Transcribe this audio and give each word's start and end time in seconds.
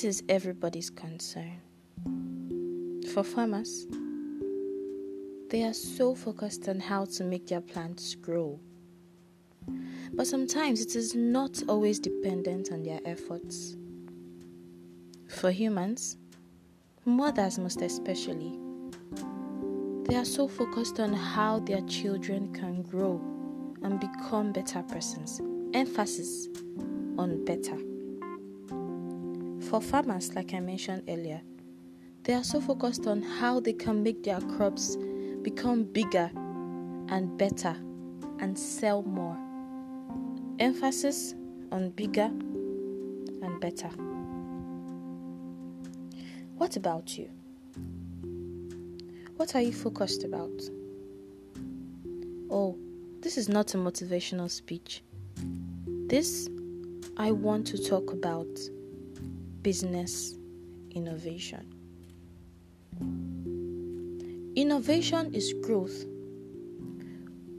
this 0.00 0.16
is 0.16 0.22
everybody's 0.30 0.88
concern. 0.88 1.60
For 3.12 3.22
farmers, 3.22 3.86
they 5.50 5.62
are 5.64 5.74
so 5.74 6.14
focused 6.14 6.68
on 6.70 6.80
how 6.80 7.04
to 7.04 7.24
make 7.24 7.48
their 7.48 7.60
plants 7.60 8.14
grow. 8.14 8.58
But 10.14 10.26
sometimes 10.26 10.80
it 10.80 10.96
is 10.96 11.14
not 11.14 11.62
always 11.68 11.98
dependent 11.98 12.72
on 12.72 12.82
their 12.82 13.00
efforts. 13.04 13.76
For 15.28 15.50
humans, 15.50 16.16
mothers 17.04 17.58
most 17.58 17.82
especially, 17.82 18.58
they 20.04 20.16
are 20.16 20.24
so 20.24 20.48
focused 20.48 20.98
on 20.98 21.12
how 21.12 21.58
their 21.58 21.82
children 21.82 22.54
can 22.54 22.82
grow 22.84 23.20
and 23.82 24.00
become 24.00 24.52
better 24.52 24.82
persons. 24.82 25.42
Emphasis 25.74 26.48
on 27.18 27.44
better. 27.44 27.89
For 29.70 29.80
farmers, 29.80 30.34
like 30.34 30.52
I 30.52 30.58
mentioned 30.58 31.04
earlier, 31.08 31.40
they 32.24 32.34
are 32.34 32.42
so 32.42 32.60
focused 32.60 33.06
on 33.06 33.22
how 33.22 33.60
they 33.60 33.72
can 33.72 34.02
make 34.02 34.24
their 34.24 34.40
crops 34.40 34.96
become 35.42 35.84
bigger 35.84 36.28
and 37.08 37.38
better 37.38 37.76
and 38.40 38.58
sell 38.58 39.04
more. 39.04 39.38
Emphasis 40.58 41.36
on 41.70 41.90
bigger 41.90 42.32
and 43.42 43.60
better. 43.60 43.86
What 46.56 46.74
about 46.74 47.16
you? 47.16 47.30
What 49.36 49.54
are 49.54 49.62
you 49.62 49.72
focused 49.72 50.24
about? 50.24 50.62
Oh, 52.50 52.76
this 53.20 53.38
is 53.38 53.48
not 53.48 53.72
a 53.74 53.76
motivational 53.76 54.50
speech. 54.50 55.04
This, 56.08 56.50
I 57.16 57.30
want 57.30 57.68
to 57.68 57.78
talk 57.78 58.12
about 58.12 58.48
business 59.62 60.34
innovation. 60.92 61.66
Innovation 64.56 65.34
is 65.34 65.54
growth, 65.62 66.04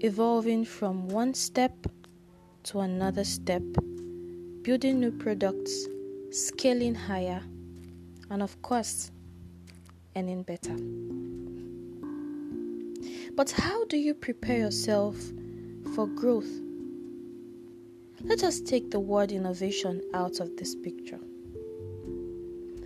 evolving 0.00 0.64
from 0.64 1.08
one 1.08 1.34
step 1.34 1.72
to 2.64 2.80
another 2.80 3.24
step, 3.24 3.62
building 4.62 5.00
new 5.00 5.10
products, 5.10 5.86
scaling 6.30 6.94
higher, 6.94 7.42
and 8.30 8.42
of 8.42 8.60
course, 8.62 9.10
earning 10.16 10.42
better. 10.42 10.76
But 13.34 13.50
how 13.50 13.84
do 13.86 13.96
you 13.96 14.14
prepare 14.14 14.58
yourself 14.58 15.16
for 15.94 16.06
growth? 16.06 16.50
Let 18.22 18.42
us 18.42 18.60
take 18.60 18.90
the 18.90 19.00
word 19.00 19.32
innovation 19.32 20.02
out 20.12 20.40
of 20.40 20.56
this 20.56 20.74
picture. 20.74 21.20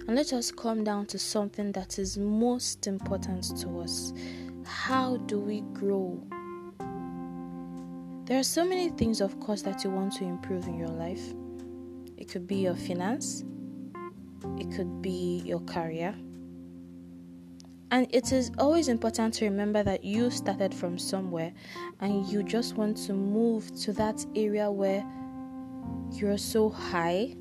And 0.07 0.17
let 0.17 0.35
us 0.35 0.51
come 0.51 0.85
down 0.85 1.07
to 1.07 1.19
something 1.19 1.73
that 1.73 1.99
is 1.99 2.19
most 2.19 2.87
important 2.87 3.57
to 3.61 3.81
us. 3.81 4.13
How 4.67 5.17
do 5.17 5.41
we 5.41 5.63
grow? 5.73 6.23
There 8.27 8.39
are 8.39 8.45
so 8.45 8.65
many 8.67 8.91
things, 8.91 9.23
of 9.23 9.41
course, 9.41 9.63
that 9.63 9.83
you 9.83 9.91
want 9.91 10.13
to 10.17 10.25
improve 10.25 10.67
in 10.67 10.79
your 10.79 10.89
life. 10.89 11.23
It 12.19 12.29
could 12.29 12.47
be 12.47 12.57
your 12.57 12.75
finance, 12.75 13.45
it 14.59 14.71
could 14.75 15.01
be 15.01 15.43
your 15.45 15.61
career. 15.61 16.15
And 17.91 18.07
it 18.11 18.33
is 18.33 18.51
always 18.59 18.89
important 18.89 19.35
to 19.35 19.45
remember 19.45 19.83
that 19.85 20.05
you 20.05 20.31
started 20.31 20.75
from 20.75 20.99
somewhere 20.99 21.53
and 22.01 22.27
you 22.27 22.43
just 22.43 22.77
want 22.77 22.97
to 23.07 23.13
move 23.15 23.75
to 23.83 23.93
that 23.95 24.25
area 24.35 24.71
where 24.71 25.07
you're 26.11 26.39
so 26.39 26.69
high 26.69 27.37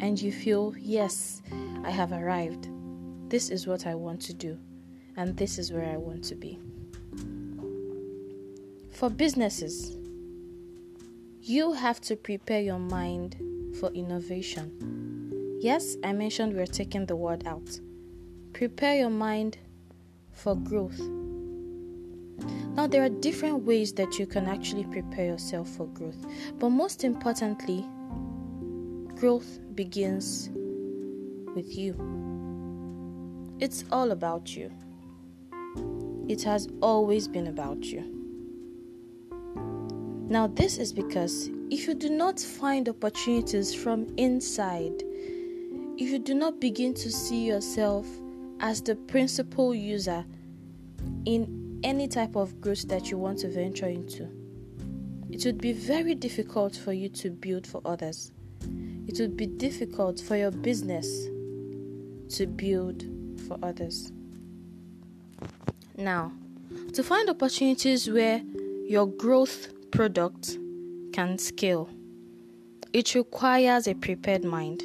and 0.00 0.20
you 0.20 0.30
feel, 0.32 0.74
yes, 0.78 1.42
I 1.84 1.90
have 1.90 2.12
arrived. 2.12 2.68
This 3.28 3.50
is 3.50 3.66
what 3.66 3.86
I 3.86 3.94
want 3.94 4.20
to 4.22 4.32
do, 4.32 4.58
and 5.16 5.36
this 5.36 5.58
is 5.58 5.70
where 5.70 5.84
I 5.84 5.98
want 5.98 6.24
to 6.24 6.34
be. 6.34 6.58
For 8.90 9.10
businesses, 9.10 9.96
you 11.42 11.74
have 11.74 12.00
to 12.02 12.16
prepare 12.16 12.62
your 12.62 12.78
mind 12.78 13.36
for 13.78 13.90
innovation. 13.90 15.58
Yes, 15.60 15.96
I 16.02 16.12
mentioned 16.12 16.54
we're 16.54 16.66
taking 16.66 17.04
the 17.04 17.16
word 17.16 17.46
out. 17.46 17.80
Prepare 18.54 18.96
your 18.96 19.10
mind 19.10 19.58
for 20.32 20.56
growth. 20.56 21.00
Now, 22.76 22.86
there 22.86 23.04
are 23.04 23.08
different 23.08 23.64
ways 23.64 23.92
that 23.94 24.18
you 24.18 24.26
can 24.26 24.46
actually 24.46 24.84
prepare 24.84 25.26
yourself 25.26 25.68
for 25.68 25.86
growth, 25.88 26.24
but 26.58 26.70
most 26.70 27.04
importantly, 27.04 27.86
growth 29.16 29.58
begins 29.74 30.50
with 31.54 31.76
you. 31.76 31.94
It's 33.60 33.84
all 33.90 34.10
about 34.10 34.56
you. 34.56 34.70
It 36.28 36.42
has 36.42 36.68
always 36.80 37.28
been 37.28 37.46
about 37.46 37.84
you. 37.84 38.10
Now, 40.28 40.46
this 40.46 40.78
is 40.78 40.92
because 40.92 41.50
if 41.70 41.86
you 41.86 41.94
do 41.94 42.08
not 42.08 42.40
find 42.40 42.88
opportunities 42.88 43.74
from 43.74 44.06
inside, 44.16 45.02
if 45.96 46.08
you 46.10 46.18
do 46.18 46.34
not 46.34 46.60
begin 46.60 46.94
to 46.94 47.10
see 47.10 47.46
yourself 47.46 48.06
as 48.60 48.80
the 48.80 48.96
principal 48.96 49.74
user 49.74 50.24
in 51.26 51.80
any 51.84 52.08
type 52.08 52.36
of 52.36 52.60
growth 52.60 52.88
that 52.88 53.10
you 53.10 53.18
want 53.18 53.38
to 53.40 53.48
venture 53.48 53.88
into, 53.88 54.28
it 55.30 55.44
would 55.44 55.58
be 55.58 55.72
very 55.72 56.14
difficult 56.14 56.74
for 56.74 56.92
you 56.92 57.08
to 57.10 57.30
build 57.30 57.66
for 57.66 57.82
others. 57.84 58.32
It 59.06 59.20
would 59.20 59.36
be 59.36 59.46
difficult 59.46 60.20
for 60.20 60.36
your 60.36 60.50
business 60.50 61.28
to 62.30 62.46
build 62.46 63.04
for 63.46 63.58
others. 63.62 64.12
Now, 65.96 66.32
to 66.92 67.02
find 67.02 67.28
opportunities 67.30 68.08
where 68.10 68.42
your 68.86 69.06
growth 69.06 69.68
product 69.90 70.58
can 71.12 71.38
scale, 71.38 71.88
it 72.92 73.14
requires 73.14 73.86
a 73.86 73.94
prepared 73.94 74.44
mind. 74.44 74.82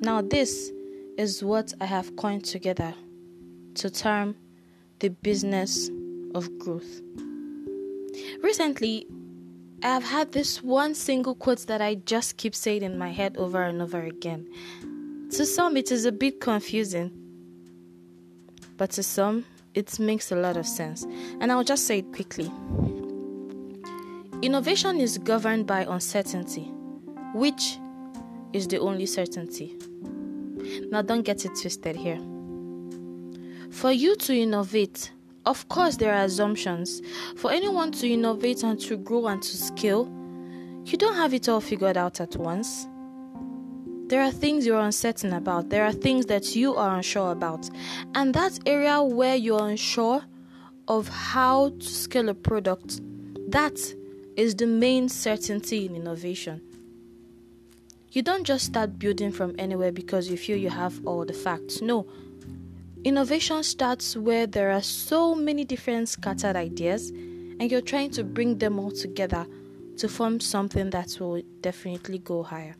Now, 0.00 0.22
this 0.22 0.72
is 1.16 1.42
what 1.42 1.72
I 1.80 1.86
have 1.86 2.16
coined 2.16 2.44
together 2.44 2.94
to 3.74 3.90
term 3.90 4.36
the 4.98 5.08
business 5.08 5.90
of 6.34 6.58
growth. 6.58 7.00
Recently, 8.42 9.06
I 9.82 9.88
have 9.88 10.04
had 10.04 10.32
this 10.32 10.62
one 10.62 10.94
single 10.94 11.34
quote 11.34 11.66
that 11.66 11.82
I 11.82 11.96
just 11.96 12.38
keep 12.38 12.54
saying 12.54 12.82
in 12.82 12.98
my 12.98 13.10
head 13.10 13.36
over 13.36 13.62
and 13.62 13.82
over 13.82 14.02
again. 14.02 14.48
To 15.32 15.44
some, 15.44 15.76
it 15.76 15.90
is 15.90 16.04
a 16.04 16.12
bit 16.12 16.40
confusing, 16.40 17.10
but 18.76 18.90
to 18.92 19.02
some, 19.02 19.44
it 19.74 19.98
makes 19.98 20.32
a 20.32 20.36
lot 20.36 20.56
of 20.56 20.66
sense. 20.66 21.04
And 21.40 21.50
I'll 21.52 21.64
just 21.64 21.86
say 21.86 21.98
it 21.98 22.12
quickly. 22.12 22.50
Innovation 24.42 25.00
is 25.00 25.18
governed 25.18 25.66
by 25.66 25.84
uncertainty, 25.84 26.70
which 27.34 27.78
is 28.52 28.68
the 28.68 28.78
only 28.78 29.06
certainty. 29.06 29.76
Now, 30.90 31.02
don't 31.02 31.22
get 31.22 31.44
it 31.44 31.52
twisted 31.60 31.96
here. 31.96 32.20
For 33.70 33.90
you 33.92 34.16
to 34.16 34.34
innovate, 34.34 35.12
of 35.44 35.68
course, 35.68 35.96
there 35.96 36.14
are 36.14 36.24
assumptions. 36.24 37.02
For 37.36 37.50
anyone 37.50 37.92
to 37.92 38.08
innovate 38.08 38.62
and 38.62 38.80
to 38.80 38.96
grow 38.96 39.26
and 39.26 39.42
to 39.42 39.56
scale, 39.56 40.10
you 40.84 40.96
don't 40.96 41.16
have 41.16 41.34
it 41.34 41.48
all 41.48 41.60
figured 41.60 41.96
out 41.96 42.20
at 42.20 42.36
once. 42.36 42.86
There 44.08 44.22
are 44.22 44.30
things 44.30 44.64
you're 44.64 44.78
uncertain 44.78 45.32
about. 45.32 45.68
There 45.68 45.84
are 45.84 45.92
things 45.92 46.26
that 46.26 46.54
you 46.54 46.76
are 46.76 46.94
unsure 46.94 47.32
about. 47.32 47.68
And 48.14 48.32
that 48.34 48.56
area 48.64 49.02
where 49.02 49.34
you're 49.34 49.68
unsure 49.68 50.22
of 50.86 51.08
how 51.08 51.70
to 51.70 51.86
scale 51.86 52.28
a 52.28 52.34
product, 52.34 53.00
that 53.50 53.76
is 54.36 54.54
the 54.54 54.66
main 54.66 55.08
certainty 55.08 55.86
in 55.86 55.96
innovation. 55.96 56.60
You 58.12 58.22
don't 58.22 58.44
just 58.44 58.66
start 58.66 58.96
building 58.96 59.32
from 59.32 59.56
anywhere 59.58 59.90
because 59.90 60.30
you 60.30 60.36
feel 60.36 60.56
you 60.56 60.70
have 60.70 61.04
all 61.04 61.24
the 61.24 61.32
facts. 61.32 61.82
No. 61.82 62.06
Innovation 63.02 63.64
starts 63.64 64.16
where 64.16 64.46
there 64.46 64.70
are 64.70 64.82
so 64.82 65.34
many 65.34 65.64
different 65.64 66.08
scattered 66.08 66.54
ideas 66.54 67.10
and 67.10 67.70
you're 67.72 67.80
trying 67.80 68.10
to 68.12 68.22
bring 68.22 68.58
them 68.58 68.78
all 68.78 68.92
together 68.92 69.46
to 69.96 70.08
form 70.08 70.38
something 70.38 70.90
that 70.90 71.16
will 71.18 71.42
definitely 71.60 72.18
go 72.18 72.44
higher. 72.44 72.76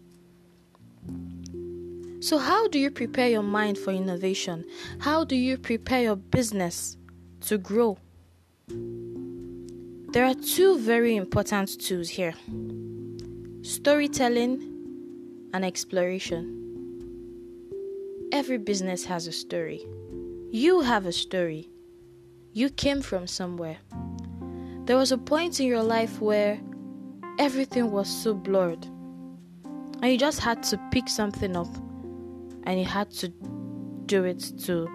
So, 2.21 2.39
how 2.39 2.67
do 2.69 2.79
you 2.79 2.91
prepare 2.91 3.29
your 3.29 3.43
mind 3.43 3.77
for 3.77 3.91
innovation? 3.91 4.65
How 4.99 5.25
do 5.25 5.37
you 5.37 5.59
prepare 5.59 6.03
your 6.03 6.17
business 6.17 6.97
to 7.43 7.59
grow? 7.59 7.99
There 8.69 10.25
are 10.25 10.35
two 10.35 10.79
very 10.79 11.15
important 11.17 11.79
tools 11.81 12.09
here 12.09 12.35
storytelling 13.63 14.63
and 15.53 15.65
exploration. 15.65 16.63
Every 18.33 18.59
business 18.59 19.05
has 19.05 19.27
a 19.27 19.33
story. 19.33 19.85
You 20.51 20.81
have 20.81 21.07
a 21.07 21.13
story. 21.13 21.69
You 22.53 22.71
came 22.71 23.03
from 23.03 23.27
somewhere. 23.27 23.77
There 24.87 24.97
was 24.97 25.13
a 25.13 25.19
point 25.19 25.61
in 25.61 25.67
your 25.67 25.83
life 25.83 26.21
where 26.21 26.61
everything 27.39 27.91
was 27.91 28.09
so 28.09 28.33
blurred 28.33 28.87
and 30.03 30.13
you 30.13 30.19
just 30.19 30.41
had 30.41 30.63
to 30.63 30.81
pick 30.91 31.09
something 31.09 31.57
up 31.57 31.69
and 32.67 32.79
you 32.79 32.85
had 32.85 33.11
to 33.13 33.29
do 34.07 34.25
it 34.25 34.53
to 34.65 34.89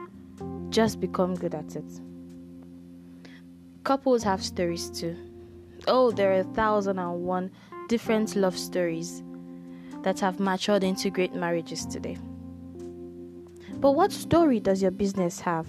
just 0.69 0.99
become 0.99 1.35
good 1.35 1.55
at 1.55 1.75
it. 1.75 2.01
Couples 3.83 4.23
have 4.23 4.43
stories 4.43 4.89
too. 4.89 5.17
Oh, 5.87 6.11
there 6.11 6.31
are 6.31 6.41
a 6.41 6.53
thousand 6.53 6.99
and 6.99 7.23
one 7.23 7.51
different 7.87 8.35
love 8.35 8.57
stories 8.57 9.23
that 10.03 10.19
have 10.19 10.39
matured 10.39 10.83
into 10.83 11.09
great 11.09 11.33
marriages 11.33 11.85
today. 11.85 12.17
But 13.77 13.93
what 13.93 14.11
story 14.11 14.59
does 14.59 14.81
your 14.81 14.91
business 14.91 15.39
have? 15.39 15.67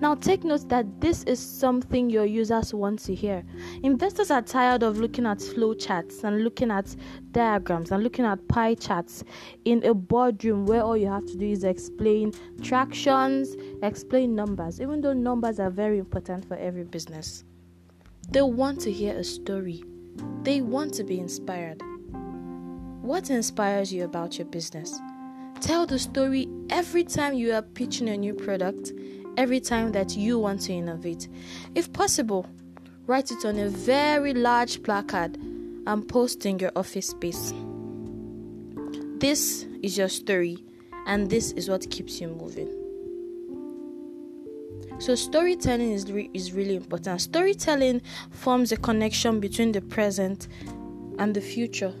Now, 0.00 0.14
take 0.14 0.44
note 0.44 0.68
that 0.68 1.00
this 1.00 1.22
is 1.24 1.38
something 1.38 2.10
your 2.10 2.24
users 2.24 2.74
want 2.74 2.98
to 3.00 3.14
hear. 3.14 3.44
Investors 3.82 4.30
are 4.30 4.42
tired 4.42 4.82
of 4.82 4.98
looking 4.98 5.26
at 5.26 5.40
flow 5.40 5.74
charts 5.74 6.24
and 6.24 6.44
looking 6.44 6.70
at 6.70 6.94
diagrams 7.32 7.90
and 7.90 8.02
looking 8.02 8.24
at 8.24 8.46
pie 8.48 8.74
charts 8.74 9.24
in 9.64 9.84
a 9.84 9.94
boardroom 9.94 10.66
where 10.66 10.82
all 10.82 10.96
you 10.96 11.08
have 11.08 11.26
to 11.26 11.36
do 11.36 11.46
is 11.46 11.64
explain 11.64 12.32
tractions, 12.62 13.56
explain 13.82 14.34
numbers, 14.34 14.80
even 14.80 15.00
though 15.00 15.12
numbers 15.12 15.60
are 15.60 15.70
very 15.70 15.98
important 15.98 16.46
for 16.46 16.56
every 16.56 16.84
business. 16.84 17.44
They 18.30 18.42
want 18.42 18.80
to 18.82 18.92
hear 18.92 19.16
a 19.16 19.24
story, 19.24 19.84
they 20.42 20.60
want 20.62 20.94
to 20.94 21.04
be 21.04 21.18
inspired. 21.18 21.82
What 23.02 23.30
inspires 23.30 23.92
you 23.92 24.04
about 24.04 24.38
your 24.38 24.46
business? 24.46 24.98
Tell 25.60 25.86
the 25.86 25.98
story 25.98 26.48
every 26.70 27.04
time 27.04 27.34
you 27.34 27.52
are 27.52 27.62
pitching 27.62 28.08
a 28.08 28.16
new 28.16 28.34
product 28.34 28.92
every 29.36 29.60
time 29.60 29.92
that 29.92 30.16
you 30.16 30.38
want 30.38 30.60
to 30.62 30.72
innovate. 30.72 31.28
If 31.74 31.92
possible, 31.92 32.46
write 33.06 33.30
it 33.30 33.44
on 33.44 33.58
a 33.58 33.68
very 33.68 34.34
large 34.34 34.82
placard 34.82 35.36
and 35.86 36.06
post 36.08 36.46
in 36.46 36.58
your 36.58 36.72
office 36.76 37.08
space. 37.08 37.52
This 39.18 39.66
is 39.82 39.96
your 39.96 40.08
story, 40.08 40.64
and 41.06 41.30
this 41.30 41.52
is 41.52 41.68
what 41.68 41.88
keeps 41.90 42.20
you 42.20 42.28
moving. 42.28 42.68
So, 44.98 45.14
storytelling 45.14 45.92
is, 45.92 46.10
re- 46.12 46.30
is 46.32 46.52
really 46.52 46.76
important. 46.76 47.20
Storytelling 47.20 48.02
forms 48.30 48.70
a 48.70 48.76
connection 48.76 49.40
between 49.40 49.72
the 49.72 49.80
present 49.80 50.46
and 51.18 51.34
the 51.34 51.40
future. 51.40 51.92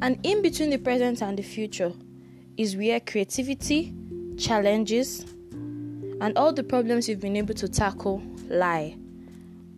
And 0.00 0.18
in 0.22 0.42
between 0.42 0.70
the 0.70 0.78
present 0.78 1.22
and 1.22 1.38
the 1.38 1.42
future 1.42 1.92
is 2.56 2.76
where 2.76 3.00
creativity, 3.00 3.94
challenges, 4.38 5.26
and 6.24 6.38
all 6.38 6.54
the 6.54 6.64
problems 6.64 7.06
you've 7.06 7.20
been 7.20 7.36
able 7.36 7.52
to 7.52 7.68
tackle 7.68 8.22
lie. 8.48 8.96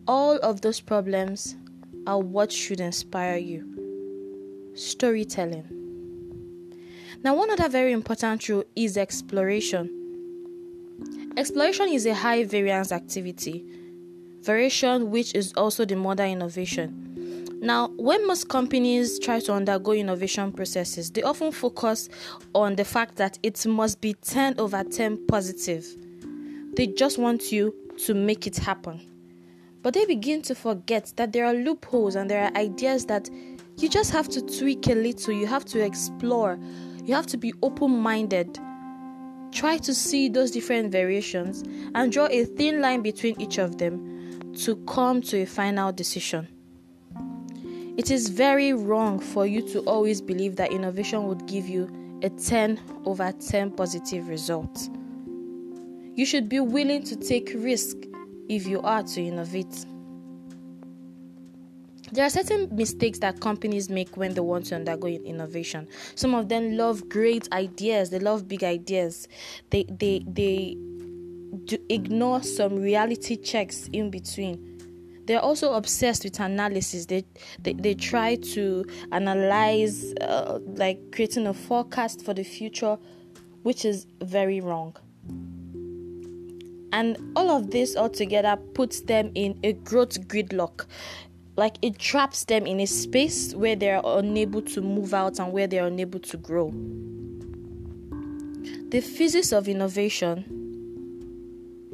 All 0.07 0.37
of 0.37 0.61
those 0.61 0.79
problems 0.79 1.57
are 2.07 2.19
what 2.19 2.53
should 2.53 2.79
inspire 2.79 3.35
you. 3.35 4.71
Storytelling. 4.73 5.65
Now, 7.21 7.35
one 7.35 7.51
other 7.51 7.67
very 7.67 7.91
important 7.91 8.47
rule 8.47 8.63
is 8.77 8.95
exploration. 8.95 9.91
Exploration 11.35 11.89
is 11.89 12.05
a 12.05 12.13
high 12.15 12.45
variance 12.45 12.93
activity, 12.93 13.65
variation 14.39 15.11
which 15.11 15.35
is 15.35 15.51
also 15.57 15.83
the 15.83 15.97
mother 15.97 16.23
innovation. 16.23 17.59
Now, 17.59 17.89
when 17.97 18.25
most 18.25 18.47
companies 18.47 19.19
try 19.19 19.41
to 19.41 19.51
undergo 19.51 19.91
innovation 19.91 20.53
processes, 20.53 21.11
they 21.11 21.23
often 21.23 21.51
focus 21.51 22.07
on 22.55 22.77
the 22.77 22.85
fact 22.85 23.17
that 23.17 23.37
it 23.43 23.65
must 23.65 23.99
be 23.99 24.13
10 24.13 24.61
over 24.61 24.81
10 24.85 25.27
positive 25.27 25.85
they 26.77 26.85
just 26.85 27.17
want 27.17 27.51
you 27.51 27.73
to 27.97 28.13
make 28.13 28.45
it 28.45 28.55
happen. 28.55 29.01
But 29.81 29.95
they 29.95 30.05
begin 30.05 30.43
to 30.43 30.53
forget 30.53 31.11
that 31.15 31.33
there 31.33 31.47
are 31.47 31.53
loopholes 31.53 32.15
and 32.15 32.29
there 32.29 32.43
are 32.43 32.55
ideas 32.55 33.07
that 33.07 33.27
you 33.77 33.89
just 33.89 34.11
have 34.11 34.29
to 34.29 34.41
tweak 34.41 34.87
a 34.87 34.93
little, 34.93 35.33
you 35.33 35.47
have 35.47 35.65
to 35.65 35.83
explore, 35.83 36.59
you 37.03 37.15
have 37.15 37.25
to 37.27 37.37
be 37.37 37.51
open 37.63 37.97
minded. 37.99 38.59
Try 39.51 39.77
to 39.77 39.91
see 39.91 40.29
those 40.29 40.51
different 40.51 40.91
variations 40.91 41.63
and 41.95 42.11
draw 42.11 42.27
a 42.27 42.45
thin 42.45 42.79
line 42.79 43.01
between 43.01 43.41
each 43.41 43.57
of 43.57 43.79
them 43.79 44.53
to 44.57 44.75
come 44.85 45.21
to 45.23 45.41
a 45.41 45.45
final 45.45 45.91
decision. 45.91 46.47
It 47.97 48.11
is 48.11 48.29
very 48.29 48.73
wrong 48.73 49.19
for 49.19 49.47
you 49.47 49.67
to 49.69 49.79
always 49.81 50.21
believe 50.21 50.57
that 50.57 50.71
innovation 50.71 51.23
would 51.23 51.47
give 51.47 51.67
you 51.67 51.89
a 52.21 52.29
10 52.29 52.79
over 53.05 53.31
10 53.31 53.71
positive 53.71 54.27
result. 54.27 54.89
You 56.17 56.25
should 56.25 56.49
be 56.49 56.59
willing 56.59 57.03
to 57.03 57.15
take 57.15 57.51
risk 57.55 57.95
if 58.49 58.65
you 58.65 58.81
are 58.81 59.03
to 59.03 59.21
innovate. 59.21 59.85
There 62.11 62.25
are 62.25 62.29
certain 62.31 62.75
mistakes 62.75 63.19
that 63.19 63.39
companies 63.39 63.87
make 63.87 64.17
when 64.17 64.33
they 64.33 64.41
want 64.41 64.65
to 64.67 64.75
undergo 64.77 65.05
innovation. 65.05 65.87
Some 66.15 66.33
of 66.33 66.49
them 66.49 66.75
love 66.75 67.07
great 67.07 67.47
ideas, 67.51 68.09
they 68.09 68.17
love 68.17 68.47
big 68.47 68.63
ideas. 68.63 69.27
They 69.69 69.83
they 69.83 70.23
they 70.25 70.75
do 71.65 71.77
ignore 71.87 72.41
some 72.41 72.77
reality 72.77 73.35
checks 73.35 73.87
in 73.93 74.09
between. 74.09 75.21
They're 75.27 75.39
also 75.39 75.73
obsessed 75.73 76.23
with 76.23 76.39
analysis. 76.39 77.05
They 77.05 77.25
they, 77.59 77.73
they 77.73 77.93
try 77.93 78.37
to 78.55 78.85
analyze 79.11 80.15
uh, 80.21 80.57
like 80.65 81.11
creating 81.11 81.45
a 81.45 81.53
forecast 81.53 82.25
for 82.25 82.33
the 82.33 82.43
future, 82.43 82.97
which 83.61 83.85
is 83.85 84.07
very 84.19 84.61
wrong. 84.61 84.95
And 86.91 87.17
all 87.35 87.49
of 87.49 87.71
this 87.71 87.95
altogether 87.95 88.55
puts 88.73 89.01
them 89.01 89.31
in 89.35 89.59
a 89.63 89.73
growth 89.73 90.27
gridlock. 90.27 90.85
Like 91.55 91.77
it 91.81 91.97
traps 91.97 92.45
them 92.45 92.65
in 92.67 92.79
a 92.79 92.85
space 92.87 93.53
where 93.53 93.75
they 93.75 93.91
are 93.91 94.01
unable 94.19 94.61
to 94.61 94.81
move 94.81 95.13
out 95.13 95.39
and 95.39 95.51
where 95.51 95.67
they 95.67 95.79
are 95.79 95.87
unable 95.87 96.19
to 96.19 96.37
grow. 96.37 96.71
The 98.89 99.01
physics 99.01 99.51
of 99.51 99.67
innovation 99.67 100.45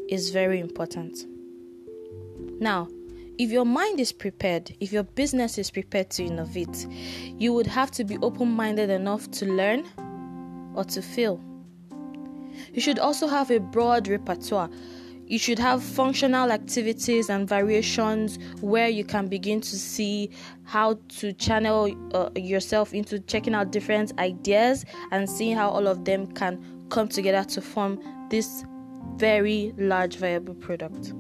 is 0.10 0.30
very 0.30 0.60
important. 0.60 1.26
Now, 2.60 2.88
if 3.40 3.50
your 3.50 3.66
mind 3.66 4.00
is 4.00 4.12
prepared, 4.12 4.76
if 4.80 4.94
your 4.94 5.04
business 5.04 5.58
is 5.58 5.72
prepared 5.72 6.12
to 6.12 6.24
innovate, 6.24 6.88
you 7.40 7.52
would 7.54 7.68
have 7.68 7.90
to 7.92 8.04
be 8.04 8.18
open 8.20 8.52
minded 8.52 8.92
enough 8.92 9.32
to 9.32 9.46
learn 9.46 9.86
or 10.76 10.84
to 10.84 11.02
fail. 11.02 11.42
You 12.74 12.82
should 12.82 12.98
also 12.98 13.28
have 13.28 13.52
a 13.52 13.60
broad 13.60 14.08
repertoire. 14.08 14.70
You 15.28 15.40
should 15.40 15.60
have 15.60 15.82
functional 15.82 16.52
activities 16.52 17.30
and 17.30 17.48
variations 17.48 18.40
where 18.62 18.90
you 18.90 19.06
can 19.06 19.28
begin 19.28 19.62
to 19.62 19.78
see 19.78 20.32
how 20.64 21.00
to 21.20 21.34
channel 21.34 21.96
uh, 22.14 22.30
yourself 22.36 22.94
into 22.94 23.20
checking 23.20 23.54
out 23.56 23.72
different 23.72 24.18
ideas 24.20 24.86
and 25.12 25.30
seeing 25.30 25.56
how 25.56 25.70
all 25.70 25.88
of 25.88 26.04
them 26.04 26.28
can 26.34 26.86
come 26.90 27.08
together 27.08 27.44
to 27.52 27.62
form 27.62 28.00
this 28.30 28.66
very 29.16 29.74
large 29.78 30.18
viable 30.18 30.56
product. 30.56 31.14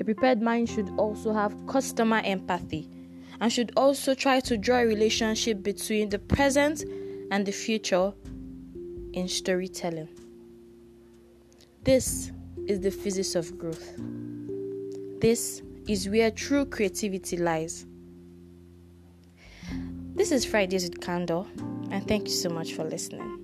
A 0.00 0.04
prepared 0.04 0.42
mind 0.42 0.68
should 0.68 0.90
also 0.98 1.32
have 1.32 1.66
customer 1.66 2.20
empathy 2.24 2.88
and 3.40 3.52
should 3.52 3.72
also 3.76 4.14
try 4.14 4.40
to 4.40 4.56
draw 4.56 4.78
a 4.78 4.86
relationship 4.86 5.62
between 5.62 6.10
the 6.10 6.18
present 6.18 6.84
and 7.30 7.46
the 7.46 7.52
future 7.52 8.12
in 9.12 9.28
storytelling. 9.28 10.08
This 11.84 12.30
is 12.68 12.78
the 12.78 12.92
physics 12.92 13.34
of 13.34 13.58
growth. 13.58 13.96
This 15.20 15.62
is 15.88 16.08
where 16.08 16.30
true 16.30 16.64
creativity 16.64 17.36
lies. 17.36 17.86
This 20.14 20.30
is 20.30 20.44
Fridays 20.44 20.84
with 20.84 21.00
Candor, 21.00 21.44
and 21.90 22.06
thank 22.06 22.28
you 22.28 22.34
so 22.34 22.50
much 22.50 22.74
for 22.74 22.84
listening. 22.84 23.41